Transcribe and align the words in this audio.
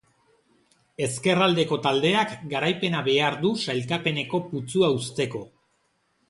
Ezkerraldeko 1.07 1.77
taldeak 1.83 2.33
garaipena 2.53 3.03
behar 3.09 3.37
du 3.45 3.53
sailkapeneko 3.67 4.41
putzua 4.49 4.91
uzteko. 4.97 5.45